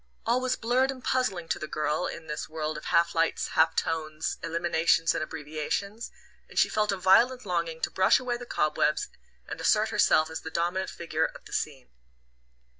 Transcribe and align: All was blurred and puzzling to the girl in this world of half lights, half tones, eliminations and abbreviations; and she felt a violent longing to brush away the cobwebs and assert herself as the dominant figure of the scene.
All 0.25 0.41
was 0.41 0.55
blurred 0.55 0.89
and 0.89 1.03
puzzling 1.03 1.47
to 1.49 1.59
the 1.59 1.67
girl 1.67 2.07
in 2.07 2.25
this 2.25 2.49
world 2.49 2.75
of 2.75 2.85
half 2.85 3.13
lights, 3.13 3.49
half 3.49 3.75
tones, 3.75 4.39
eliminations 4.41 5.13
and 5.13 5.23
abbreviations; 5.23 6.09
and 6.49 6.57
she 6.57 6.69
felt 6.69 6.91
a 6.91 6.97
violent 6.97 7.45
longing 7.45 7.81
to 7.81 7.91
brush 7.91 8.17
away 8.19 8.35
the 8.37 8.47
cobwebs 8.47 9.09
and 9.47 9.61
assert 9.61 9.89
herself 9.89 10.31
as 10.31 10.41
the 10.41 10.49
dominant 10.49 10.89
figure 10.89 11.25
of 11.25 11.45
the 11.45 11.53
scene. 11.53 11.91